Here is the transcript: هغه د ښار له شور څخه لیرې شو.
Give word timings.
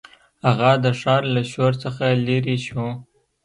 هغه 0.45 0.71
د 0.83 0.85
ښار 0.99 1.23
له 1.35 1.41
شور 1.51 1.71
څخه 1.83 2.05
لیرې 2.25 2.57
شو. 2.65 2.85